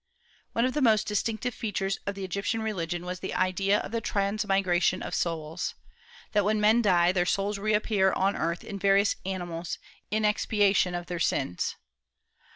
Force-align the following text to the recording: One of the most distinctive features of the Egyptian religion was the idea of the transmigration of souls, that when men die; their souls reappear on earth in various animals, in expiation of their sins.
One 0.53 0.65
of 0.65 0.73
the 0.73 0.81
most 0.81 1.05
distinctive 1.05 1.53
features 1.53 1.99
of 2.07 2.15
the 2.15 2.23
Egyptian 2.23 2.63
religion 2.63 3.05
was 3.05 3.19
the 3.19 3.35
idea 3.35 3.77
of 3.81 3.91
the 3.91 4.01
transmigration 4.01 5.03
of 5.03 5.13
souls, 5.13 5.75
that 6.31 6.43
when 6.43 6.59
men 6.59 6.81
die; 6.81 7.11
their 7.11 7.27
souls 7.27 7.59
reappear 7.59 8.11
on 8.13 8.35
earth 8.35 8.63
in 8.63 8.79
various 8.79 9.17
animals, 9.27 9.77
in 10.09 10.25
expiation 10.25 10.95
of 10.95 11.05
their 11.05 11.19
sins. 11.19 11.75